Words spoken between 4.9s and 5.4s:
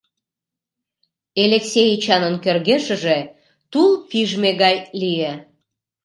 лие.